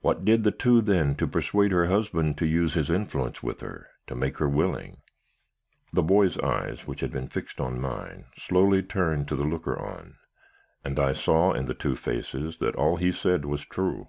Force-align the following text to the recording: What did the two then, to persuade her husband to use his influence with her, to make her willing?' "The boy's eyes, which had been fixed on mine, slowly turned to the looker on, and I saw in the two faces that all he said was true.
What 0.00 0.24
did 0.24 0.42
the 0.42 0.50
two 0.50 0.82
then, 0.82 1.14
to 1.14 1.28
persuade 1.28 1.70
her 1.70 1.86
husband 1.86 2.36
to 2.38 2.44
use 2.44 2.74
his 2.74 2.90
influence 2.90 3.40
with 3.40 3.60
her, 3.60 3.86
to 4.08 4.16
make 4.16 4.38
her 4.38 4.48
willing?' 4.48 4.96
"The 5.92 6.02
boy's 6.02 6.36
eyes, 6.40 6.88
which 6.88 6.98
had 6.98 7.12
been 7.12 7.28
fixed 7.28 7.60
on 7.60 7.80
mine, 7.80 8.24
slowly 8.36 8.82
turned 8.82 9.28
to 9.28 9.36
the 9.36 9.44
looker 9.44 9.78
on, 9.78 10.16
and 10.82 10.98
I 10.98 11.12
saw 11.12 11.52
in 11.52 11.66
the 11.66 11.74
two 11.74 11.94
faces 11.94 12.56
that 12.56 12.74
all 12.74 12.96
he 12.96 13.12
said 13.12 13.44
was 13.44 13.64
true. 13.64 14.08